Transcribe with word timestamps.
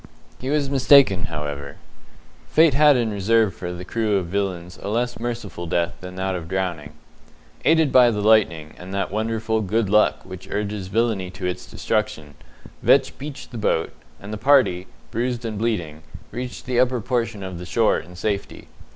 He 0.39 0.49
was 0.49 0.67
mistaken, 0.67 1.25
however. 1.25 1.75
Fate 2.49 2.73
had 2.73 2.97
in 2.97 3.11
reserve 3.13 3.53
for 3.53 3.71
the 3.71 3.85
crew 3.85 4.17
of 4.17 4.25
villains 4.25 4.79
a 4.81 4.89
less 4.89 5.19
merciful 5.19 5.67
death 5.67 5.93
than 6.01 6.15
that 6.15 6.33
of 6.33 6.47
drowning. 6.47 6.93
Aided 7.65 7.91
by 7.91 8.09
the 8.09 8.19
lightning, 8.19 8.73
and 8.79 8.95
that 8.95 9.11
wonderful 9.11 9.61
"good 9.61 9.91
luck" 9.91 10.25
which 10.25 10.49
urges 10.49 10.87
villainy 10.87 11.29
to 11.29 11.45
its 11.45 11.67
destruction, 11.67 12.33
Vetch 12.81 13.15
beached 13.19 13.51
the 13.51 13.59
boat, 13.59 13.91
and 14.19 14.33
the 14.33 14.37
party, 14.39 14.87
bruised 15.11 15.45
and 15.45 15.59
bleeding, 15.59 16.01
reached 16.31 16.65
the 16.65 16.79
upper 16.79 16.99
portion 16.99 17.43
of 17.43 17.59
the 17.59 17.65
shore 17.67 17.99
in 17.99 18.15
safety. 18.15 18.65